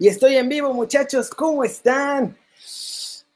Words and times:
Y 0.00 0.06
estoy 0.06 0.36
en 0.36 0.48
vivo, 0.48 0.72
muchachos. 0.72 1.28
¿Cómo 1.28 1.64
están? 1.64 2.36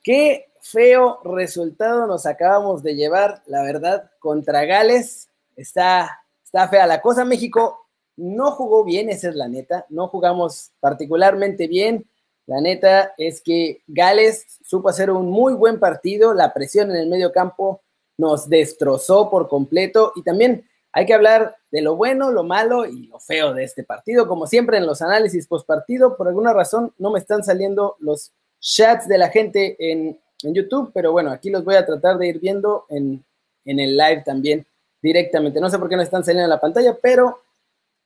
Qué 0.01 0.47
feo 0.61 1.19
resultado 1.25 2.07
nos 2.07 2.25
acabamos 2.25 2.85
de 2.85 2.95
llevar, 2.95 3.43
la 3.47 3.65
verdad, 3.65 4.13
contra 4.21 4.65
Gales. 4.65 5.29
Está, 5.57 6.21
está 6.45 6.69
fea 6.69 6.87
la 6.87 7.03
cosa. 7.03 7.25
México 7.25 7.89
no 8.17 8.53
jugó 8.53 8.85
bien, 8.85 9.09
esa 9.11 9.31
es 9.31 9.35
la 9.35 9.49
neta. 9.49 9.87
No 9.89 10.07
jugamos 10.07 10.71
particularmente 10.79 11.67
bien. 11.67 12.09
La 12.47 12.61
neta 12.61 13.13
es 13.19 13.41
que 13.41 13.83
Gales 13.89 14.61
supo 14.63 14.89
hacer 14.89 15.11
un 15.11 15.29
muy 15.29 15.55
buen 15.55 15.81
partido. 15.81 16.33
La 16.33 16.55
presión 16.55 16.93
en 16.93 16.97
el 16.97 17.09
medio 17.09 17.33
campo 17.33 17.83
nos 18.19 18.49
destrozó 18.49 19.29
por 19.29 19.49
completo. 19.49 20.13
Y 20.15 20.23
también 20.23 20.65
hay 20.93 21.07
que 21.07 21.15
hablar 21.15 21.57
de 21.71 21.81
lo 21.81 21.97
bueno, 21.97 22.31
lo 22.31 22.45
malo 22.45 22.87
y 22.87 23.07
lo 23.07 23.19
feo 23.19 23.55
de 23.55 23.65
este 23.65 23.83
partido. 23.83 24.29
Como 24.29 24.47
siempre 24.47 24.77
en 24.77 24.87
los 24.87 25.01
análisis 25.01 25.47
post 25.47 25.67
partido, 25.67 26.17
por 26.17 26.29
alguna 26.29 26.53
razón 26.53 26.93
no 26.99 27.11
me 27.11 27.19
están 27.19 27.43
saliendo 27.43 27.97
los 27.99 28.33
chats 28.61 29.09
de 29.09 29.19
la 29.19 29.29
gente 29.29 29.77
en, 29.79 30.19
YouTube, 30.45 30.91
pero 30.93 31.13
bueno, 31.13 31.31
aquí 31.31 31.51
los 31.51 31.65
voy 31.65 31.77
a 31.77 31.87
tratar 31.87 32.19
de 32.19 32.27
ir 32.27 32.41
viendo 32.41 32.85
en, 32.89 33.25
en 33.65 33.79
el 33.79 33.97
live 33.97 34.25
también 34.27 34.67
directamente. 35.01 35.61
No 35.61 35.71
sé 35.71 35.79
por 35.79 35.89
qué 35.89 35.95
no 35.95 36.03
están 36.03 36.25
saliendo 36.25 36.47
en 36.47 36.51
la 36.51 36.61
pantalla, 36.61 36.99
pero 37.01 37.39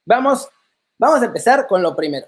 vamos, 0.05 0.47
vamos 0.99 1.23
a 1.23 1.25
empezar 1.25 1.67
con 1.67 1.83
lo 1.83 1.97
primero. 1.97 2.27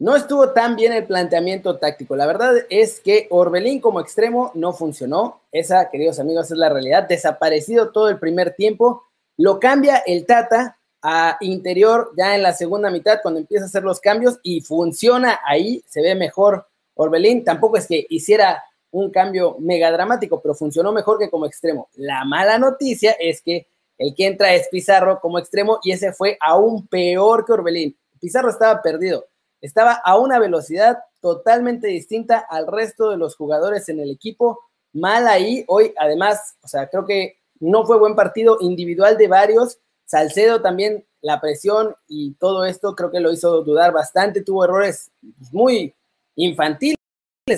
No 0.00 0.14
estuvo 0.14 0.50
tan 0.50 0.76
bien 0.76 0.92
el 0.92 1.06
planteamiento 1.06 1.76
táctico. 1.78 2.14
La 2.14 2.26
verdad 2.26 2.54
es 2.70 3.00
que 3.00 3.26
Orbelín 3.30 3.80
como 3.80 3.98
extremo 3.98 4.52
no 4.54 4.72
funcionó. 4.72 5.40
Esa, 5.50 5.90
queridos 5.90 6.20
amigos, 6.20 6.52
es 6.52 6.56
la 6.56 6.68
realidad. 6.68 7.08
Desaparecido 7.08 7.90
todo 7.90 8.08
el 8.08 8.20
primer 8.20 8.54
tiempo. 8.54 9.02
Lo 9.36 9.58
cambia 9.58 9.96
el 10.06 10.24
Tata 10.24 10.78
a 11.02 11.36
interior 11.40 12.12
ya 12.16 12.36
en 12.36 12.44
la 12.44 12.52
segunda 12.52 12.90
mitad 12.90 13.18
cuando 13.22 13.40
empieza 13.40 13.64
a 13.64 13.66
hacer 13.66 13.82
los 13.82 13.98
cambios 13.98 14.38
y 14.44 14.60
funciona 14.60 15.40
ahí. 15.44 15.82
Se 15.88 16.00
ve 16.00 16.14
mejor 16.14 16.68
Orbelín. 16.94 17.42
Tampoco 17.42 17.76
es 17.76 17.88
que 17.88 18.06
hiciera 18.08 18.62
un 18.92 19.10
cambio 19.10 19.56
mega 19.58 19.90
dramático, 19.90 20.40
pero 20.40 20.54
funcionó 20.54 20.92
mejor 20.92 21.18
que 21.18 21.28
como 21.28 21.44
extremo. 21.44 21.88
La 21.94 22.24
mala 22.24 22.56
noticia 22.56 23.16
es 23.18 23.42
que 23.42 23.66
el 23.98 24.14
que 24.14 24.26
entra 24.26 24.54
es 24.54 24.68
Pizarro 24.68 25.18
como 25.20 25.40
extremo 25.40 25.80
y 25.82 25.90
ese 25.90 26.12
fue 26.12 26.38
aún 26.40 26.86
peor 26.86 27.44
que 27.44 27.52
Orbelín. 27.52 27.98
Pizarro 28.20 28.50
estaba 28.50 28.80
perdido 28.80 29.26
estaba 29.60 29.92
a 29.92 30.18
una 30.18 30.38
velocidad 30.38 30.98
totalmente 31.20 31.88
distinta 31.88 32.38
al 32.38 32.66
resto 32.66 33.10
de 33.10 33.16
los 33.16 33.36
jugadores 33.36 33.88
en 33.88 34.00
el 34.00 34.10
equipo. 34.10 34.60
Mal 34.92 35.26
ahí, 35.26 35.64
hoy 35.68 35.92
además, 35.98 36.56
o 36.62 36.68
sea, 36.68 36.88
creo 36.88 37.04
que 37.04 37.38
no 37.60 37.84
fue 37.84 37.98
buen 37.98 38.14
partido 38.14 38.58
individual 38.60 39.16
de 39.18 39.28
varios. 39.28 39.78
Salcedo 40.04 40.62
también, 40.62 41.04
la 41.20 41.40
presión 41.40 41.94
y 42.06 42.34
todo 42.34 42.64
esto 42.64 42.94
creo 42.94 43.10
que 43.10 43.20
lo 43.20 43.32
hizo 43.32 43.62
dudar 43.62 43.92
bastante. 43.92 44.42
Tuvo 44.42 44.64
errores 44.64 45.10
muy 45.52 45.94
infantiles, 46.36 46.96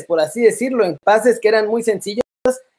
por 0.07 0.21
así 0.21 0.43
decirlo, 0.43 0.85
en 0.85 0.97
pases 1.05 1.39
que 1.39 1.49
eran 1.49 1.69
muy 1.69 1.83
sencillos 1.83 2.25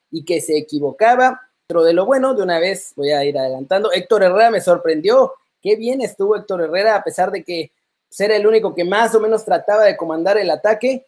y 0.09 0.25
que 0.25 0.41
se 0.41 0.57
equivocaba. 0.57 1.41
Pero 1.67 1.83
de 1.83 1.93
lo 1.93 2.05
bueno, 2.05 2.33
de 2.33 2.43
una 2.43 2.59
vez 2.59 2.91
voy 2.95 3.11
a 3.11 3.23
ir 3.23 3.37
adelantando. 3.37 3.91
Héctor 3.91 4.23
Herrera 4.23 4.51
me 4.51 4.59
sorprendió. 4.59 5.33
Qué 5.61 5.75
bien 5.75 6.01
estuvo 6.01 6.35
Héctor 6.35 6.61
Herrera, 6.61 6.95
a 6.95 7.03
pesar 7.03 7.31
de 7.31 7.43
que 7.43 7.71
ser 8.11 8.31
el 8.31 8.45
único 8.45 8.75
que 8.75 8.83
más 8.83 9.15
o 9.15 9.19
menos 9.21 9.45
trataba 9.45 9.85
de 9.85 9.95
comandar 9.95 10.37
el 10.37 10.51
ataque. 10.51 11.07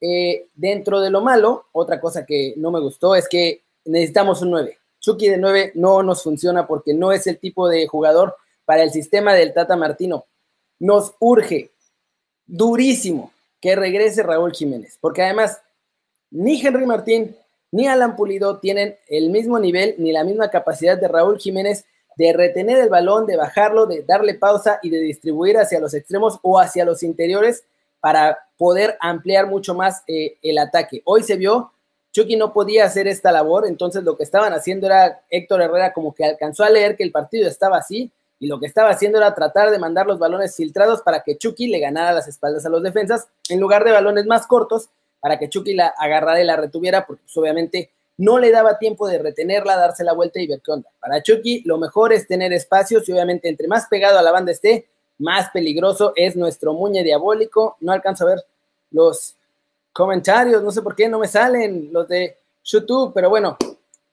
Eh, 0.00 0.48
dentro 0.54 1.00
de 1.00 1.10
lo 1.10 1.20
malo, 1.20 1.66
otra 1.72 2.00
cosa 2.00 2.26
que 2.26 2.54
no 2.56 2.70
me 2.70 2.80
gustó 2.80 3.14
es 3.14 3.28
que 3.28 3.62
necesitamos 3.84 4.42
un 4.42 4.50
9. 4.50 4.78
Chucky 4.98 5.28
de 5.28 5.38
9 5.38 5.72
no 5.76 6.02
nos 6.02 6.22
funciona 6.22 6.66
porque 6.66 6.92
no 6.92 7.12
es 7.12 7.26
el 7.26 7.38
tipo 7.38 7.68
de 7.68 7.86
jugador 7.86 8.36
para 8.64 8.82
el 8.82 8.90
sistema 8.90 9.34
del 9.34 9.54
Tata 9.54 9.76
Martino. 9.76 10.26
Nos 10.80 11.14
urge 11.20 11.70
durísimo 12.46 13.32
que 13.60 13.76
regrese 13.76 14.22
Raúl 14.22 14.52
Jiménez, 14.52 14.98
porque 15.00 15.22
además 15.22 15.60
ni 16.30 16.60
Henry 16.60 16.86
Martín 16.86 17.36
ni 17.70 17.86
Alan 17.86 18.16
Pulido 18.16 18.58
tienen 18.58 18.96
el 19.06 19.30
mismo 19.30 19.58
nivel 19.58 19.94
ni 19.98 20.10
la 20.10 20.24
misma 20.24 20.50
capacidad 20.50 20.98
de 20.98 21.06
Raúl 21.06 21.38
Jiménez 21.38 21.84
de 22.20 22.34
retener 22.34 22.76
el 22.76 22.90
balón, 22.90 23.24
de 23.24 23.38
bajarlo, 23.38 23.86
de 23.86 24.02
darle 24.02 24.34
pausa 24.34 24.78
y 24.82 24.90
de 24.90 25.00
distribuir 25.00 25.56
hacia 25.56 25.80
los 25.80 25.94
extremos 25.94 26.38
o 26.42 26.60
hacia 26.60 26.84
los 26.84 27.02
interiores 27.02 27.64
para 27.98 28.38
poder 28.58 28.98
ampliar 29.00 29.46
mucho 29.46 29.74
más 29.74 30.02
eh, 30.06 30.36
el 30.42 30.58
ataque. 30.58 31.00
Hoy 31.06 31.22
se 31.22 31.36
vio, 31.36 31.72
Chucky 32.12 32.36
no 32.36 32.52
podía 32.52 32.84
hacer 32.84 33.08
esta 33.08 33.32
labor, 33.32 33.66
entonces 33.66 34.04
lo 34.04 34.18
que 34.18 34.24
estaban 34.24 34.52
haciendo 34.52 34.86
era 34.86 35.22
Héctor 35.30 35.62
Herrera 35.62 35.94
como 35.94 36.14
que 36.14 36.26
alcanzó 36.26 36.62
a 36.62 36.68
leer 36.68 36.94
que 36.94 37.04
el 37.04 37.10
partido 37.10 37.48
estaba 37.48 37.78
así 37.78 38.10
y 38.38 38.48
lo 38.48 38.60
que 38.60 38.66
estaba 38.66 38.90
haciendo 38.90 39.16
era 39.16 39.34
tratar 39.34 39.70
de 39.70 39.78
mandar 39.78 40.06
los 40.06 40.18
balones 40.18 40.54
filtrados 40.54 41.00
para 41.00 41.22
que 41.22 41.38
Chucky 41.38 41.68
le 41.68 41.80
ganara 41.80 42.12
las 42.12 42.28
espaldas 42.28 42.66
a 42.66 42.68
los 42.68 42.82
defensas 42.82 43.28
en 43.48 43.60
lugar 43.60 43.82
de 43.82 43.92
balones 43.92 44.26
más 44.26 44.46
cortos 44.46 44.90
para 45.20 45.38
que 45.38 45.48
Chucky 45.48 45.72
la 45.72 45.86
agarrara 45.86 46.42
y 46.42 46.44
la 46.44 46.56
retuviera 46.56 47.06
porque 47.06 47.22
pues, 47.24 47.36
obviamente 47.38 47.90
no 48.20 48.38
le 48.38 48.50
daba 48.50 48.76
tiempo 48.76 49.08
de 49.08 49.18
retenerla, 49.18 49.76
darse 49.76 50.04
la 50.04 50.12
vuelta 50.12 50.40
y 50.40 50.46
ver 50.46 50.60
qué 50.62 50.72
onda. 50.72 50.90
Para 51.00 51.22
Chucky, 51.22 51.62
lo 51.64 51.78
mejor 51.78 52.12
es 52.12 52.26
tener 52.26 52.52
espacios 52.52 53.08
y 53.08 53.12
obviamente 53.12 53.48
entre 53.48 53.66
más 53.66 53.86
pegado 53.86 54.18
a 54.18 54.22
la 54.22 54.30
banda 54.30 54.52
esté, 54.52 54.88
más 55.16 55.48
peligroso 55.48 56.12
es 56.14 56.36
nuestro 56.36 56.74
muñe 56.74 57.02
diabólico. 57.02 57.78
No 57.80 57.92
alcanzo 57.92 58.24
a 58.24 58.34
ver 58.34 58.44
los 58.90 59.36
comentarios, 59.90 60.62
no 60.62 60.70
sé 60.70 60.82
por 60.82 60.94
qué 60.94 61.08
no 61.08 61.18
me 61.18 61.28
salen 61.28 61.88
los 61.94 62.08
de 62.08 62.36
YouTube, 62.62 63.12
pero 63.14 63.30
bueno, 63.30 63.56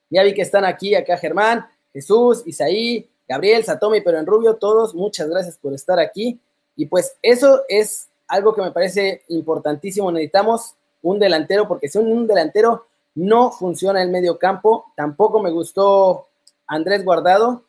ya 0.09 0.23
vi 0.23 0.33
que 0.33 0.41
están 0.41 0.63
aquí, 0.63 0.95
acá 0.95 1.17
Germán, 1.17 1.67
Jesús, 1.91 2.43
Isaí, 2.45 3.09
Gabriel, 3.27 3.65
Satomi, 3.65 3.99
pero 3.99 4.19
en 4.19 4.25
rubio, 4.25 4.55
todos, 4.55 4.95
muchas 4.95 5.29
gracias 5.29 5.57
por 5.57 5.73
estar 5.73 5.99
aquí. 5.99 6.39
Y 6.77 6.85
pues 6.85 7.17
eso 7.21 7.63
es 7.67 8.07
algo 8.29 8.55
que 8.55 8.61
me 8.61 8.71
parece 8.71 9.23
importantísimo. 9.27 10.13
Necesitamos 10.13 10.75
un 11.01 11.19
delantero, 11.19 11.67
porque 11.67 11.89
si 11.89 11.97
un 11.97 12.25
delantero 12.25 12.86
no 13.17 13.49
funciona 13.49 14.03
el 14.03 14.11
medio 14.11 14.37
campo. 14.37 14.93
Tampoco 14.95 15.41
me 15.41 15.49
gustó 15.49 16.27
Andrés 16.67 17.03
Guardado. 17.03 17.63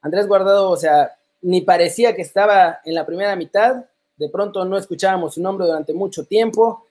Andrés 0.00 0.26
Guardado, 0.26 0.70
o 0.70 0.76
sea, 0.78 1.12
ni 1.42 1.60
parecía 1.60 2.16
que 2.16 2.22
estaba 2.22 2.80
en 2.84 2.94
la 2.94 3.04
primera 3.04 3.36
mitad. 3.36 3.84
De 4.16 4.30
pronto 4.30 4.64
no 4.64 4.78
escuchábamos 4.78 5.34
su 5.34 5.42
nombre 5.42 5.66
durante 5.66 5.92
mucho 5.92 6.24
tiempo. 6.24 6.86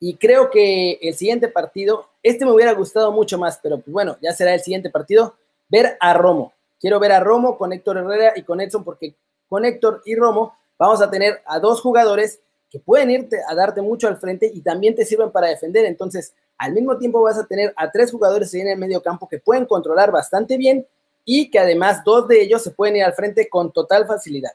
Y 0.00 0.16
creo 0.16 0.50
que 0.50 0.98
el 1.02 1.14
siguiente 1.14 1.46
partido, 1.46 2.08
este 2.20 2.44
me 2.44 2.50
hubiera 2.50 2.72
gustado 2.72 3.12
mucho 3.12 3.38
más, 3.38 3.60
pero 3.62 3.76
pues 3.76 3.92
bueno, 3.92 4.16
ya 4.20 4.32
será 4.32 4.52
el 4.54 4.60
siguiente 4.60 4.90
partido, 4.90 5.36
ver 5.68 5.96
a 6.00 6.14
Romo. 6.14 6.52
Quiero 6.80 6.98
ver 6.98 7.12
a 7.12 7.20
Romo 7.20 7.56
con 7.56 7.72
Héctor 7.72 7.98
Herrera 7.98 8.32
y 8.34 8.42
con 8.42 8.60
Edson, 8.60 8.82
porque 8.82 9.14
con 9.48 9.64
Héctor 9.64 10.02
y 10.04 10.16
Romo 10.16 10.56
vamos 10.76 11.00
a 11.00 11.08
tener 11.08 11.40
a 11.46 11.60
dos 11.60 11.80
jugadores 11.80 12.40
que 12.72 12.80
pueden 12.80 13.10
irte 13.10 13.36
a 13.46 13.54
darte 13.54 13.82
mucho 13.82 14.08
al 14.08 14.16
frente 14.16 14.50
y 14.52 14.62
también 14.62 14.94
te 14.94 15.04
sirven 15.04 15.30
para 15.30 15.48
defender. 15.48 15.84
Entonces, 15.84 16.32
al 16.56 16.72
mismo 16.72 16.96
tiempo 16.96 17.20
vas 17.20 17.38
a 17.38 17.46
tener 17.46 17.74
a 17.76 17.90
tres 17.90 18.10
jugadores 18.10 18.54
en 18.54 18.66
el 18.66 18.78
medio 18.78 19.02
campo 19.02 19.28
que 19.28 19.38
pueden 19.38 19.66
controlar 19.66 20.10
bastante 20.10 20.56
bien 20.56 20.86
y 21.26 21.50
que 21.50 21.58
además 21.58 22.02
dos 22.02 22.26
de 22.26 22.40
ellos 22.40 22.62
se 22.62 22.70
pueden 22.70 22.96
ir 22.96 23.04
al 23.04 23.12
frente 23.12 23.50
con 23.50 23.72
total 23.72 24.06
facilidad. 24.06 24.52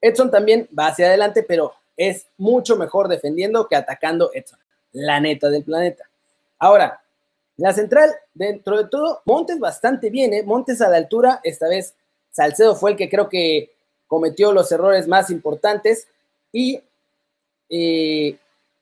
Edson 0.00 0.30
también 0.30 0.68
va 0.78 0.86
hacia 0.86 1.06
adelante, 1.06 1.42
pero 1.42 1.72
es 1.96 2.26
mucho 2.38 2.76
mejor 2.76 3.08
defendiendo 3.08 3.66
que 3.66 3.74
atacando 3.74 4.30
Edson. 4.32 4.60
La 4.92 5.18
neta 5.18 5.50
del 5.50 5.64
planeta. 5.64 6.04
Ahora, 6.56 7.02
la 7.56 7.72
central, 7.72 8.10
dentro 8.32 8.78
de 8.78 8.88
todo, 8.88 9.22
Montes 9.24 9.58
bastante 9.58 10.08
bien, 10.08 10.32
¿eh? 10.34 10.44
Montes 10.44 10.80
a 10.80 10.88
la 10.88 10.98
altura, 10.98 11.40
esta 11.42 11.68
vez 11.68 11.94
Salcedo 12.30 12.76
fue 12.76 12.92
el 12.92 12.96
que 12.96 13.10
creo 13.10 13.28
que 13.28 13.72
cometió 14.06 14.52
los 14.52 14.70
errores 14.70 15.08
más 15.08 15.30
importantes 15.30 16.06
y 16.52 16.80
eh, 17.70 18.36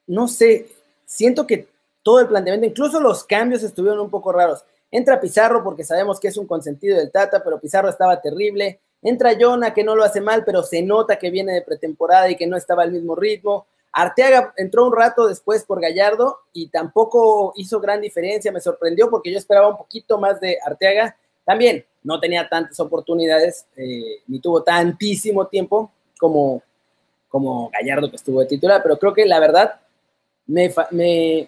no 0.06 0.26
sé, 0.26 0.68
siento 1.04 1.46
que 1.46 1.68
todo 2.02 2.20
el 2.20 2.28
planteamiento, 2.28 2.66
incluso 2.66 3.00
los 3.00 3.22
cambios 3.24 3.62
estuvieron 3.62 4.00
un 4.00 4.10
poco 4.10 4.32
raros. 4.32 4.64
Entra 4.90 5.20
Pizarro 5.20 5.62
porque 5.62 5.84
sabemos 5.84 6.18
que 6.18 6.28
es 6.28 6.36
un 6.38 6.46
consentido 6.46 6.96
del 6.96 7.10
Tata, 7.10 7.42
pero 7.44 7.60
Pizarro 7.60 7.90
estaba 7.90 8.20
terrible. 8.20 8.80
Entra 9.02 9.36
Jonah 9.38 9.74
que 9.74 9.84
no 9.84 9.94
lo 9.94 10.02
hace 10.02 10.20
mal, 10.20 10.44
pero 10.44 10.62
se 10.62 10.82
nota 10.82 11.18
que 11.18 11.30
viene 11.30 11.52
de 11.52 11.62
pretemporada 11.62 12.30
y 12.30 12.36
que 12.36 12.46
no 12.46 12.56
estaba 12.56 12.82
al 12.82 12.92
mismo 12.92 13.14
ritmo. 13.14 13.66
Arteaga 13.92 14.54
entró 14.56 14.86
un 14.86 14.96
rato 14.96 15.26
después 15.26 15.64
por 15.64 15.80
Gallardo 15.80 16.38
y 16.52 16.68
tampoco 16.68 17.52
hizo 17.56 17.80
gran 17.80 18.00
diferencia. 18.00 18.52
Me 18.52 18.60
sorprendió 18.60 19.10
porque 19.10 19.30
yo 19.30 19.38
esperaba 19.38 19.68
un 19.68 19.76
poquito 19.76 20.18
más 20.18 20.40
de 20.40 20.58
Arteaga. 20.64 21.16
También 21.44 21.84
no 22.02 22.18
tenía 22.20 22.48
tantas 22.48 22.78
oportunidades 22.80 23.66
eh, 23.76 24.22
ni 24.26 24.40
tuvo 24.40 24.62
tantísimo 24.62 25.46
tiempo 25.46 25.92
como, 26.18 26.62
como 27.28 27.70
Gallardo 27.70 28.10
que 28.10 28.16
estuvo 28.16 28.40
de 28.40 28.46
titular, 28.46 28.82
pero 28.82 28.98
creo 28.98 29.14
que 29.14 29.26
la 29.26 29.38
verdad 29.38 29.80
me, 30.46 30.72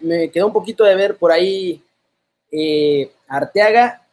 me, 0.02 0.30
quedó 0.30 0.46
un 0.46 0.52
poquito 0.52 0.84
de 0.84 0.94
ver 0.94 1.16
por 1.16 1.32
ahí 1.32 1.82
eh, 2.52 3.10
Arteaga. 3.28 4.06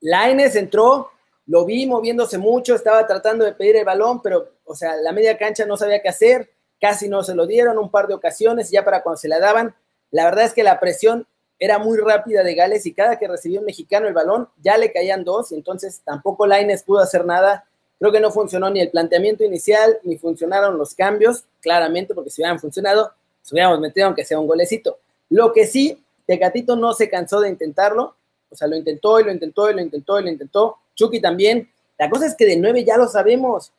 Laines 0.00 0.56
entró, 0.56 1.10
lo 1.46 1.64
vi 1.64 1.86
moviéndose 1.86 2.38
mucho, 2.38 2.74
estaba 2.74 3.06
tratando 3.06 3.44
de 3.44 3.52
pedir 3.52 3.76
el 3.76 3.84
balón, 3.84 4.20
pero, 4.20 4.48
o 4.64 4.74
sea, 4.74 4.96
la 4.96 5.12
media 5.12 5.38
cancha 5.38 5.64
no 5.64 5.76
sabía 5.76 6.02
qué 6.02 6.08
hacer, 6.08 6.50
casi 6.80 7.08
no 7.08 7.22
se 7.22 7.34
lo 7.34 7.46
dieron 7.46 7.78
un 7.78 7.90
par 7.90 8.08
de 8.08 8.14
ocasiones, 8.14 8.70
ya 8.70 8.84
para 8.84 9.02
cuando 9.02 9.18
se 9.18 9.28
la 9.28 9.38
daban. 9.38 9.74
La 10.10 10.24
verdad 10.24 10.44
es 10.44 10.52
que 10.52 10.64
la 10.64 10.80
presión 10.80 11.26
era 11.58 11.78
muy 11.78 11.96
rápida 11.98 12.42
de 12.42 12.54
Gales 12.54 12.84
y 12.84 12.92
cada 12.92 13.18
que 13.18 13.28
recibía 13.28 13.60
un 13.60 13.64
mexicano 13.64 14.06
el 14.06 14.12
balón 14.12 14.48
ya 14.60 14.76
le 14.76 14.92
caían 14.92 15.24
dos, 15.24 15.52
y 15.52 15.54
entonces 15.54 16.02
tampoco 16.04 16.46
Laines 16.46 16.82
pudo 16.82 16.98
hacer 16.98 17.24
nada 17.24 17.64
Creo 17.98 18.12
que 18.12 18.20
no 18.20 18.30
funcionó 18.30 18.68
ni 18.70 18.80
el 18.80 18.90
planteamiento 18.90 19.44
inicial, 19.44 19.98
ni 20.02 20.18
funcionaron 20.18 20.76
los 20.76 20.94
cambios, 20.94 21.44
claramente, 21.60 22.14
porque 22.14 22.30
si 22.30 22.42
hubieran 22.42 22.60
funcionado, 22.60 23.12
se 23.42 23.54
hubiéramos 23.54 23.80
metido 23.80 24.06
aunque 24.06 24.24
sea 24.24 24.38
un 24.38 24.46
golecito. 24.46 24.98
Lo 25.30 25.52
que 25.52 25.66
sí, 25.66 26.02
Tecatito 26.26 26.76
no 26.76 26.92
se 26.92 27.08
cansó 27.08 27.40
de 27.40 27.48
intentarlo, 27.48 28.16
o 28.50 28.54
sea, 28.54 28.68
lo 28.68 28.76
intentó 28.76 29.18
y 29.20 29.24
lo 29.24 29.32
intentó 29.32 29.70
y 29.70 29.74
lo 29.74 29.80
intentó 29.80 30.20
y 30.20 30.24
lo 30.24 30.30
intentó. 30.30 30.78
Chucky 30.94 31.20
también. 31.20 31.70
La 31.98 32.10
cosa 32.10 32.26
es 32.26 32.34
que 32.34 32.46
de 32.46 32.56
nueve 32.56 32.84
ya 32.84 32.96
lo 32.96 33.08
sabemos. 33.08 33.72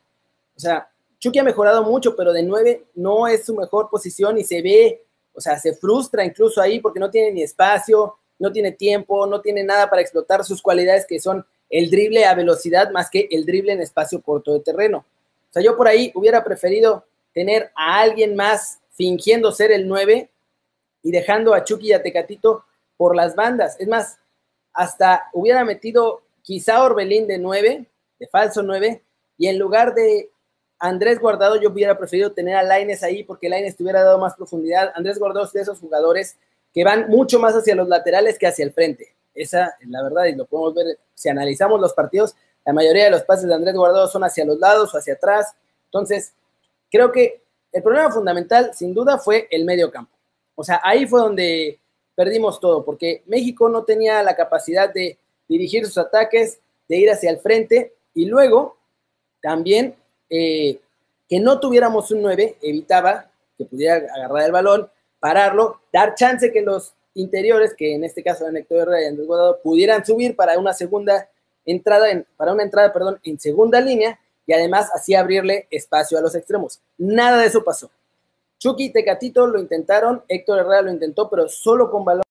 O 0.56 0.60
sea, 0.60 0.88
Chucky 1.18 1.38
ha 1.38 1.44
mejorado 1.44 1.84
mucho, 1.84 2.16
pero 2.16 2.32
de 2.32 2.42
nueve 2.42 2.84
no 2.94 3.26
es 3.26 3.44
su 3.44 3.54
mejor 3.54 3.88
posición 3.90 4.38
y 4.38 4.44
se 4.44 4.62
ve, 4.62 5.04
o 5.32 5.40
sea, 5.40 5.58
se 5.58 5.74
frustra 5.74 6.24
incluso 6.24 6.60
ahí 6.60 6.80
porque 6.80 7.00
no 7.00 7.10
tiene 7.10 7.32
ni 7.32 7.42
espacio, 7.42 8.16
no 8.38 8.52
tiene 8.52 8.72
tiempo, 8.72 9.26
no 9.26 9.40
tiene 9.40 9.64
nada 9.64 9.88
para 9.88 10.02
explotar 10.02 10.44
sus 10.44 10.62
cualidades 10.62 11.06
que 11.06 11.18
son 11.20 11.44
el 11.70 11.90
drible 11.90 12.24
a 12.24 12.34
velocidad 12.34 12.90
más 12.90 13.10
que 13.10 13.28
el 13.30 13.44
drible 13.44 13.72
en 13.72 13.80
espacio 13.80 14.22
corto 14.22 14.54
de 14.54 14.60
terreno. 14.60 15.04
O 15.50 15.52
sea, 15.52 15.62
yo 15.62 15.76
por 15.76 15.88
ahí 15.88 16.12
hubiera 16.14 16.44
preferido 16.44 17.04
tener 17.32 17.70
a 17.74 18.00
alguien 18.00 18.34
más 18.36 18.80
fingiendo 18.92 19.52
ser 19.52 19.70
el 19.70 19.86
9 19.86 20.30
y 21.02 21.10
dejando 21.10 21.54
a 21.54 21.64
Chucky 21.64 21.88
y 21.88 21.92
a 21.92 22.02
Tecatito 22.02 22.64
por 22.96 23.14
las 23.14 23.34
bandas. 23.34 23.76
Es 23.78 23.88
más, 23.88 24.18
hasta 24.72 25.30
hubiera 25.32 25.64
metido 25.64 26.22
quizá 26.42 26.82
Orbelín 26.82 27.26
de 27.26 27.38
9, 27.38 27.86
de 28.18 28.26
falso 28.28 28.62
9, 28.62 29.02
y 29.36 29.46
en 29.46 29.58
lugar 29.58 29.94
de 29.94 30.30
Andrés 30.78 31.18
Guardado, 31.18 31.60
yo 31.60 31.70
hubiera 31.70 31.98
preferido 31.98 32.32
tener 32.32 32.56
a 32.56 32.62
Laines 32.62 33.02
ahí 33.02 33.22
porque 33.24 33.48
Laines 33.48 33.76
te 33.76 33.82
hubiera 33.82 34.02
dado 34.02 34.18
más 34.18 34.34
profundidad. 34.34 34.92
Andrés 34.94 35.18
Guardado 35.18 35.44
es 35.44 35.52
de 35.52 35.60
esos 35.60 35.78
jugadores 35.78 36.36
que 36.72 36.84
van 36.84 37.08
mucho 37.08 37.38
más 37.38 37.54
hacia 37.54 37.74
los 37.74 37.88
laterales 37.88 38.38
que 38.38 38.46
hacia 38.46 38.64
el 38.64 38.72
frente. 38.72 39.14
Esa 39.42 39.76
es 39.80 39.88
la 39.88 40.02
verdad 40.02 40.24
y 40.24 40.34
lo 40.34 40.46
podemos 40.46 40.74
ver 40.74 40.98
si 41.14 41.28
analizamos 41.28 41.80
los 41.80 41.92
partidos. 41.92 42.34
La 42.64 42.72
mayoría 42.72 43.04
de 43.04 43.10
los 43.10 43.22
pases 43.22 43.46
de 43.46 43.54
Andrés 43.54 43.74
Guardado 43.74 44.08
son 44.08 44.24
hacia 44.24 44.44
los 44.44 44.58
lados 44.58 44.94
o 44.94 44.98
hacia 44.98 45.14
atrás. 45.14 45.54
Entonces, 45.86 46.32
creo 46.90 47.12
que 47.12 47.42
el 47.72 47.82
problema 47.82 48.10
fundamental, 48.10 48.72
sin 48.74 48.94
duda, 48.94 49.18
fue 49.18 49.46
el 49.50 49.64
medio 49.64 49.90
campo. 49.90 50.12
O 50.54 50.64
sea, 50.64 50.80
ahí 50.82 51.06
fue 51.06 51.20
donde 51.20 51.78
perdimos 52.14 52.58
todo, 52.58 52.84
porque 52.84 53.22
México 53.26 53.68
no 53.68 53.84
tenía 53.84 54.22
la 54.22 54.34
capacidad 54.34 54.92
de 54.92 55.18
dirigir 55.46 55.86
sus 55.86 55.98
ataques, 55.98 56.58
de 56.88 56.96
ir 56.96 57.10
hacia 57.10 57.30
el 57.30 57.38
frente 57.38 57.94
y 58.14 58.26
luego 58.26 58.76
también 59.40 59.94
eh, 60.28 60.80
que 61.28 61.38
no 61.38 61.60
tuviéramos 61.60 62.10
un 62.10 62.22
9 62.22 62.56
evitaba 62.60 63.30
que 63.56 63.64
pudiera 63.64 63.96
agarrar 63.96 64.46
el 64.46 64.52
balón, 64.52 64.90
pararlo, 65.20 65.80
dar 65.92 66.14
chance 66.14 66.50
que 66.50 66.62
los 66.62 66.94
interiores, 67.14 67.74
que 67.74 67.94
en 67.94 68.04
este 68.04 68.22
caso 68.22 68.44
eran 68.44 68.56
Héctor 68.56 68.80
Herrera 68.80 69.02
y 69.02 69.06
Andrés 69.06 69.26
Guardado, 69.26 69.60
pudieran 69.62 70.04
subir 70.04 70.36
para 70.36 70.58
una 70.58 70.72
segunda 70.72 71.28
entrada, 71.64 72.10
en, 72.10 72.26
para 72.36 72.52
una 72.52 72.62
entrada, 72.62 72.92
perdón, 72.92 73.20
en 73.24 73.38
segunda 73.38 73.80
línea 73.80 74.18
y 74.46 74.52
además 74.52 74.90
así 74.94 75.14
abrirle 75.14 75.66
espacio 75.70 76.18
a 76.18 76.20
los 76.20 76.34
extremos. 76.34 76.80
Nada 76.96 77.38
de 77.38 77.46
eso 77.46 77.62
pasó. 77.62 77.90
Chucky 78.58 78.86
y 78.86 78.92
Tecatito 78.92 79.46
lo 79.46 79.60
intentaron, 79.60 80.22
Héctor 80.26 80.60
Herrera 80.60 80.82
lo 80.82 80.90
intentó, 80.90 81.28
pero 81.30 81.48
solo 81.48 81.90
con 81.90 82.04
balones 82.04 82.24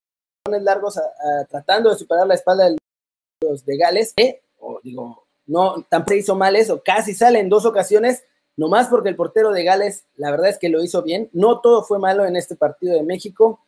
largos 0.62 1.00
tratando 1.48 1.90
de 1.90 1.96
superar 1.96 2.26
la 2.26 2.34
espalda 2.34 2.68
de 2.68 2.76
los 3.40 3.64
de 3.64 3.76
Gales. 3.76 4.14
o 4.58 4.80
digo, 4.82 5.24
no, 5.46 5.86
tampoco 5.88 6.14
hizo 6.14 6.34
mal 6.34 6.56
eso, 6.56 6.82
casi 6.84 7.14
sale 7.14 7.40
en 7.40 7.48
dos 7.48 7.64
ocasiones, 7.64 8.24
nomás 8.56 8.88
porque 8.88 9.08
el 9.08 9.16
portero 9.16 9.52
de 9.52 9.64
Gales, 9.64 10.04
la 10.16 10.30
verdad 10.30 10.50
es 10.50 10.58
que 10.58 10.68
lo 10.68 10.82
hizo 10.82 11.02
bien. 11.02 11.30
No 11.32 11.60
todo 11.60 11.82
fue 11.84 11.98
malo 11.98 12.26
en 12.26 12.36
este 12.36 12.56
partido 12.56 12.94
de 12.94 13.02
México. 13.02 13.60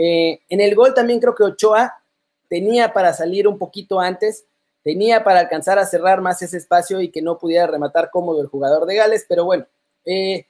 Eh, 0.00 0.42
en 0.48 0.60
el 0.60 0.76
gol 0.76 0.94
también 0.94 1.18
creo 1.18 1.34
que 1.34 1.42
Ochoa 1.42 2.00
tenía 2.48 2.92
para 2.92 3.12
salir 3.12 3.48
un 3.48 3.58
poquito 3.58 3.98
antes, 3.98 4.44
tenía 4.84 5.24
para 5.24 5.40
alcanzar 5.40 5.76
a 5.80 5.86
cerrar 5.86 6.20
más 6.20 6.40
ese 6.40 6.56
espacio 6.56 7.00
y 7.00 7.10
que 7.10 7.20
no 7.20 7.36
pudiera 7.36 7.66
rematar 7.66 8.12
cómodo 8.12 8.40
el 8.40 8.46
jugador 8.46 8.86
de 8.86 8.94
Gales, 8.94 9.26
pero 9.28 9.44
bueno, 9.44 9.66
eh, 10.04 10.46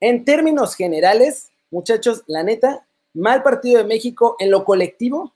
en 0.00 0.24
términos 0.24 0.74
generales, 0.74 1.50
muchachos, 1.70 2.24
la 2.26 2.42
neta, 2.42 2.86
mal 3.12 3.42
partido 3.42 3.78
de 3.78 3.84
México 3.84 4.34
en 4.38 4.50
lo 4.50 4.64
colectivo, 4.64 5.34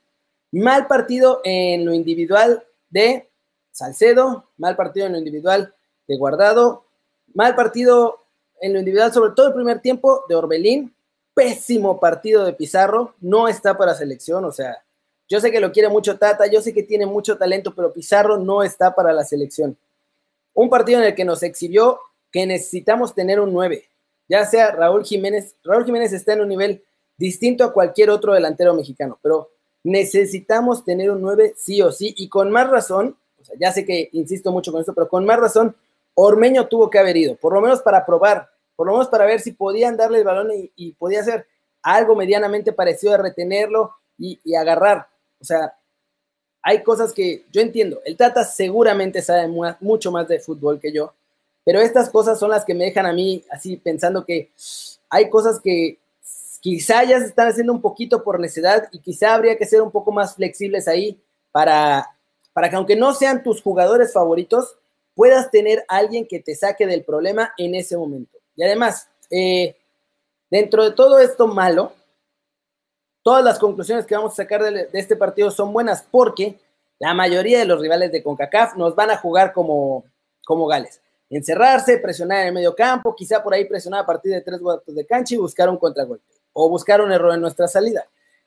mal 0.51 0.87
partido 0.87 1.41
en 1.43 1.85
lo 1.85 1.93
individual 1.93 2.65
de 2.89 3.29
Salcedo, 3.71 4.49
mal 4.57 4.75
partido 4.75 5.05
en 5.05 5.11
lo 5.11 5.19
individual 5.19 5.71
de 6.07 6.17
Guardado, 6.17 6.85
mal 7.35 7.55
partido 7.55 8.25
en 8.59 8.73
lo 8.73 8.79
individual, 8.79 9.13
sobre 9.13 9.33
todo 9.35 9.49
el 9.49 9.53
primer 9.53 9.81
tiempo 9.81 10.23
de 10.27 10.33
Orbelín, 10.35 10.95
pésimo 11.33 11.99
partido 11.99 12.45
de 12.45 12.53
Pizarro, 12.53 13.15
no 13.21 13.47
está 13.47 13.77
para 13.77 13.95
selección, 13.95 14.45
o 14.45 14.51
sea, 14.51 14.83
yo 15.29 15.39
sé 15.39 15.49
que 15.49 15.61
lo 15.61 15.71
quiere 15.71 15.87
mucho 15.87 16.17
Tata, 16.17 16.47
yo 16.47 16.61
sé 16.61 16.73
que 16.73 16.83
tiene 16.83 17.05
mucho 17.05 17.37
talento, 17.37 17.73
pero 17.73 17.93
Pizarro 17.93 18.37
no 18.37 18.63
está 18.63 18.93
para 18.93 19.13
la 19.13 19.23
selección. 19.23 19.77
Un 20.53 20.69
partido 20.69 20.99
en 20.99 21.05
el 21.05 21.15
que 21.15 21.23
nos 21.23 21.41
exhibió 21.41 22.01
que 22.31 22.45
necesitamos 22.45 23.15
tener 23.15 23.39
un 23.39 23.53
9, 23.53 23.85
ya 24.27 24.45
sea 24.45 24.71
Raúl 24.71 25.05
Jiménez, 25.05 25.55
Raúl 25.63 25.85
Jiménez 25.85 26.11
está 26.13 26.33
en 26.33 26.41
un 26.41 26.49
nivel 26.49 26.83
distinto 27.17 27.63
a 27.63 27.71
cualquier 27.71 28.09
otro 28.09 28.33
delantero 28.33 28.73
mexicano, 28.73 29.17
pero 29.21 29.51
necesitamos 29.83 30.83
tener 30.83 31.11
un 31.11 31.21
9 31.21 31.53
sí 31.57 31.81
o 31.81 31.91
sí, 31.91 32.13
y 32.17 32.27
con 32.27 32.51
más 32.51 32.69
razón, 32.69 33.17
o 33.39 33.45
sea, 33.45 33.55
ya 33.59 33.71
sé 33.71 33.85
que 33.85 34.09
insisto 34.11 34.51
mucho 34.51 34.71
con 34.71 34.81
esto, 34.81 34.93
pero 34.93 35.07
con 35.07 35.25
más 35.25 35.39
razón, 35.39 35.75
Ormeño 36.13 36.67
tuvo 36.67 36.89
que 36.89 36.99
haber 36.99 37.15
ido, 37.15 37.35
por 37.35 37.53
lo 37.53 37.61
menos 37.61 37.81
para 37.81 38.05
probar, 38.05 38.50
por 38.81 38.87
lo 38.87 38.93
menos 38.93 39.09
para 39.09 39.27
ver 39.27 39.39
si 39.39 39.51
podían 39.51 39.95
darle 39.95 40.17
el 40.17 40.23
balón 40.23 40.49
y, 40.75 40.93
podía 40.93 41.19
hacer 41.19 41.45
algo 41.83 42.15
medianamente 42.15 42.73
parecido 42.73 43.13
a 43.13 43.17
retenerlo 43.17 43.93
y, 44.17 44.55
agarrar. 44.55 45.07
O 45.39 45.45
sea, 45.45 45.77
hay 46.63 46.81
cosas 46.81 47.13
que 47.13 47.45
yo 47.51 47.61
entiendo. 47.61 48.01
El 48.03 48.17
Tata 48.17 48.43
seguramente 48.43 49.21
sabe 49.21 49.47
mucho 49.79 50.11
más 50.11 50.27
de 50.27 50.39
fútbol 50.39 50.79
que 50.79 50.91
yo, 50.91 51.13
pero 51.63 51.79
estas 51.79 52.09
cosas 52.09 52.39
son 52.39 52.49
las 52.49 52.65
que 52.65 52.73
me 52.73 52.85
dejan 52.85 53.05
a 53.05 53.13
mí 53.13 53.45
así 53.51 53.77
pensando 53.77 54.25
que 54.25 54.49
hay 55.11 55.29
cosas 55.29 55.59
que 55.59 55.99
quizá 56.59 57.03
ya 57.03 57.19
se 57.19 57.27
están 57.27 57.49
haciendo 57.49 57.73
un 57.73 57.83
poquito 57.83 58.23
por 58.23 58.39
necedad 58.39 58.89
y 58.91 58.97
quizá 58.97 59.35
habría 59.35 59.59
que 59.59 59.67
ser 59.67 59.83
un 59.83 59.91
poco 59.91 60.11
más 60.11 60.33
flexibles 60.33 60.87
ahí 60.87 61.21
para, 61.51 62.17
para 62.51 62.67
que 62.67 62.77
aunque 62.77 62.95
no 62.95 63.13
sean 63.13 63.43
tus 63.43 63.61
jugadores 63.61 64.11
favoritos, 64.11 64.75
puedas 65.13 65.51
tener 65.51 65.85
alguien 65.87 66.25
que 66.27 66.39
te 66.39 66.55
saque 66.55 66.87
del 66.87 67.03
problema 67.03 67.53
en 67.59 67.75
ese 67.75 67.95
momento. 67.95 68.40
Y 68.55 68.63
además, 68.63 69.09
eh, 69.29 69.75
dentro 70.49 70.83
de 70.83 70.91
todo 70.91 71.19
esto 71.19 71.47
malo, 71.47 71.93
todas 73.23 73.43
las 73.43 73.59
conclusiones 73.59 74.05
que 74.05 74.15
vamos 74.15 74.33
a 74.33 74.35
sacar 74.35 74.63
de, 74.63 74.89
este 74.93 75.15
partido 75.15 75.51
son 75.51 75.73
buenas 75.73 76.05
porque 76.09 76.59
la 76.99 77.13
mayoría 77.13 77.59
de 77.59 77.65
los 77.65 77.79
rivales 77.81 78.11
de 78.11 78.21
CONCACAF 78.21 78.75
nos 78.75 78.95
van 78.95 79.11
a 79.11 79.17
jugar 79.17 79.53
como, 79.53 80.05
como 80.45 80.67
Gales. 80.67 81.01
Encerrarse, 81.29 81.97
presionar 81.97 82.41
en 82.41 82.47
el 82.47 82.53
medio 82.53 82.75
campo, 82.75 83.15
quizá 83.15 83.41
por 83.41 83.53
ahí 83.53 83.65
presionar 83.65 84.01
a 84.01 84.05
partir 84.05 84.33
de 84.33 84.41
tres 84.41 84.59
vueltas 84.59 84.93
de 84.93 85.05
cancha 85.05 85.33
y 85.33 85.37
buscar 85.37 85.69
un 85.69 85.77
contragolpe 85.77 86.25
o 86.53 86.69
buscar 86.69 87.01
un 87.01 87.11
error 87.11 87.33
en 87.33 87.41
nuestra 87.41 87.67
salida. 87.67 88.05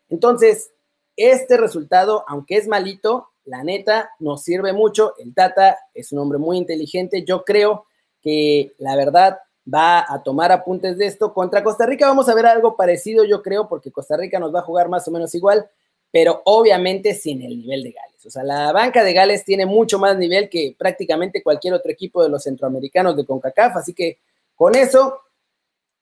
Entonces, 0.09 0.71
este 1.17 1.57
resultado, 1.57 2.25
aunque 2.29 2.57
es 2.57 2.69
malito, 2.69 3.31
la 3.45 3.63
neta 3.63 4.11
nos 4.19 4.43
sirve 4.43 4.73
mucho. 4.73 5.15
El 5.19 5.35
Tata 5.35 5.79
es 5.93 6.13
un 6.13 6.19
hombre 6.19 6.39
muy 6.39 6.59
inteligente. 6.59 7.25
Yo 7.25 7.45
creo 7.45 7.87
que 8.21 8.73
la 8.79 8.97
verdad 8.97 9.39
va 9.73 10.05
a 10.09 10.23
tomar 10.23 10.53
apuntes 10.53 10.99
de 10.99 11.07
esto. 11.07 11.33
Contra 11.33 11.65
Costa 11.65 11.87
Rica 11.87 12.07
vamos 12.07 12.29
a 12.29 12.35
ver 12.35 12.47
algo 12.47 12.77
parecido, 12.77 13.25
yo 13.25 13.43
creo, 13.43 13.69
porque 13.69 13.91
Costa 13.91 14.17
Rica 14.17 14.39
nos 14.39 14.55
va 14.55 14.61
a 14.61 14.65
jugar 14.65 14.89
más 14.89 15.07
o 15.09 15.11
menos 15.11 15.35
igual, 15.35 15.69
pero 16.11 16.43
obviamente 16.45 17.15
sin 17.15 17.43
el 17.43 17.59
nivel 17.59 17.83
de 17.83 17.93
Gales. 17.93 18.27
O 18.27 18.31
sea, 18.31 18.45
la 18.45 18.73
banca 18.73 19.03
de 19.03 19.13
Gales 19.13 19.45
tiene 19.45 19.67
mucho 19.67 19.99
más 19.99 20.17
nivel 20.17 20.49
que 20.49 20.75
prácticamente 20.79 21.43
cualquier 21.43 21.75
otro 21.75 21.91
equipo 21.91 22.23
de 22.23 22.29
los 22.29 22.43
centroamericanos 22.43 23.17
de 23.17 23.27
CONCACAF, 23.27 23.77
así 23.77 23.95
que 23.95 24.19
con 24.55 24.75
eso 24.75 25.21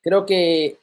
creo 0.02 0.26
que, 0.26 0.78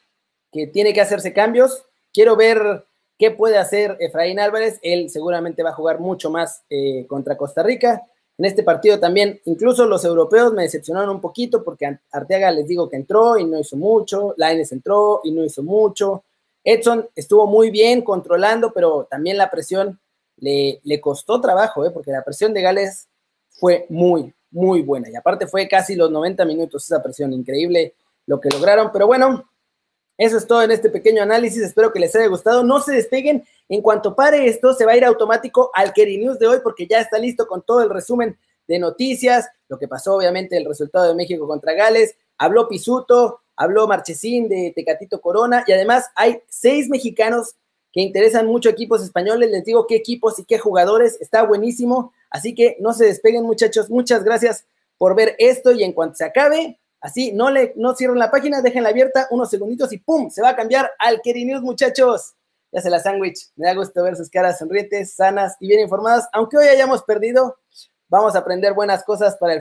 tiene 0.73 0.93
que 0.93 1.01
hacerse 1.01 1.31
cambios. 1.31 1.85
Quiero 2.11 2.35
ver 2.35 2.85
qué 3.19 3.29
puede 3.29 3.59
hacer 3.59 3.97
Efraín 3.99 4.39
Álvarez. 4.39 4.79
Él 4.81 5.11
seguramente 5.11 5.61
va 5.61 5.69
a 5.69 5.75
jugar 5.75 5.99
mucho 5.99 6.31
más 6.31 6.63
eh, 6.71 7.05
contra 7.07 7.37
Costa 7.37 7.61
Rica. 7.61 8.01
En 8.39 8.45
este 8.45 8.63
partido 8.63 8.97
también, 9.01 9.41
incluso 9.43 9.85
los 9.85 10.05
europeos 10.05 10.53
me 10.53 10.61
decepcionaron 10.61 11.09
un 11.09 11.19
poquito 11.19 11.61
porque 11.61 11.99
Arteaga 12.09 12.51
les 12.51 12.65
digo 12.65 12.89
que 12.89 12.95
entró 12.95 13.37
y 13.37 13.43
no 13.43 13.59
hizo 13.59 13.75
mucho, 13.75 14.33
Laines 14.37 14.71
entró 14.71 15.19
y 15.25 15.33
no 15.33 15.43
hizo 15.43 15.61
mucho. 15.61 16.23
Edson 16.63 17.09
estuvo 17.15 17.47
muy 17.47 17.69
bien 17.69 18.01
controlando, 18.01 18.71
pero 18.71 19.05
también 19.11 19.37
la 19.37 19.49
presión 19.49 19.99
le, 20.37 20.79
le 20.85 21.01
costó 21.01 21.41
trabajo, 21.41 21.85
¿eh? 21.85 21.91
porque 21.91 22.11
la 22.11 22.23
presión 22.23 22.53
de 22.53 22.61
Gales 22.61 23.09
fue 23.49 23.85
muy, 23.89 24.33
muy 24.51 24.83
buena. 24.83 25.09
Y 25.09 25.17
aparte 25.17 25.45
fue 25.45 25.67
casi 25.67 25.97
los 25.97 26.09
90 26.09 26.45
minutos 26.45 26.85
esa 26.85 27.03
presión, 27.03 27.33
increíble 27.33 27.95
lo 28.25 28.39
que 28.39 28.47
lograron. 28.47 28.89
Pero 28.93 29.05
bueno, 29.05 29.49
eso 30.19 30.37
es 30.37 30.45
todo 30.45 30.61
en 30.61 30.71
este 30.71 30.89
pequeño 30.89 31.23
análisis. 31.23 31.63
Espero 31.63 31.93
que 31.93 31.99
les 32.01 32.13
haya 32.13 32.27
gustado. 32.27 32.61
No 32.61 32.81
se 32.81 32.91
despeguen. 32.91 33.45
En 33.69 33.81
cuanto 33.81 34.17
pare 34.17 34.47
esto, 34.47 34.73
se 34.73 34.85
va 34.85 34.91
a 34.91 34.97
ir 34.97 35.05
automático 35.05 35.71
al 35.73 35.93
Keri 35.93 36.17
News 36.17 36.37
de 36.37 36.47
hoy 36.47 36.57
porque 36.61 36.87
ya 36.87 36.99
está 36.99 37.17
listo 37.17 37.47
con 37.47 37.61
todo 37.61 37.81
el 37.81 37.89
resumen 37.89 38.37
de 38.67 38.79
noticias, 38.79 39.47
lo 39.69 39.79
que 39.79 39.87
pasó 39.87 40.15
obviamente 40.15 40.57
el 40.57 40.65
resultado 40.65 41.07
de 41.07 41.15
México 41.15 41.47
contra 41.47 41.71
Gales. 41.71 42.17
Habló 42.37 42.67
Pisuto, 42.67 43.39
habló 43.55 43.87
Marchesín 43.87 44.49
de 44.49 44.73
Tecatito 44.75 45.21
Corona 45.21 45.63
y 45.65 45.71
además 45.71 46.07
hay 46.15 46.41
seis 46.49 46.89
mexicanos 46.89 47.55
que 47.93 48.01
interesan 48.01 48.45
mucho 48.45 48.67
equipos 48.67 49.01
españoles. 49.01 49.49
Les 49.49 49.63
digo 49.63 49.87
qué 49.87 49.95
equipos 49.95 50.37
y 50.37 50.43
qué 50.43 50.59
jugadores. 50.59 51.17
Está 51.21 51.43
buenísimo. 51.43 52.11
Así 52.29 52.53
que 52.53 52.75
no 52.81 52.91
se 52.91 53.05
despeguen 53.05 53.45
muchachos. 53.45 53.89
Muchas 53.89 54.25
gracias 54.25 54.65
por 54.97 55.15
ver 55.15 55.37
esto 55.39 55.71
y 55.71 55.85
en 55.85 55.93
cuanto 55.93 56.15
se 56.15 56.25
acabe, 56.25 56.77
así, 57.01 57.31
no 57.31 57.49
le 57.49 57.73
no 57.75 57.95
cierren 57.95 58.19
la 58.19 58.31
página, 58.31 58.61
déjenla 58.61 58.89
abierta 58.89 59.27
unos 59.31 59.49
segunditos 59.49 59.91
y 59.93 59.97
¡pum! 59.97 60.29
Se 60.29 60.41
va 60.41 60.49
a 60.49 60.55
cambiar 60.55 60.91
al 60.99 61.21
News, 61.23 61.61
muchachos. 61.61 62.35
Ya 62.71 62.81
se 62.81 62.89
la 62.89 62.99
sándwich. 62.99 63.49
Me 63.55 63.65
da 63.65 63.73
gusto 63.73 64.03
ver 64.03 64.15
sus 64.15 64.29
caras 64.29 64.59
sonrientes, 64.59 65.15
sanas 65.15 65.55
y 65.59 65.67
bien 65.67 65.79
informadas. 65.79 66.29
Aunque 66.33 66.57
hoy 66.57 66.67
hayamos 66.67 67.03
perdido, 67.03 67.57
vamos 68.09 68.35
a 68.35 68.39
aprender 68.39 68.73
buenas 68.73 69.03
cosas 69.03 69.37
para 69.37 69.53
el 69.53 69.57